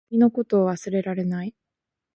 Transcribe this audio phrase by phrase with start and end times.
[0.09, 1.53] 君のことを忘れられない